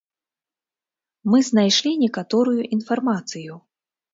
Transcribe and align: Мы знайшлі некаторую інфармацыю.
Мы 1.33 1.37
знайшлі 1.49 1.91
некаторую 2.07 2.61
інфармацыю. 2.79 3.53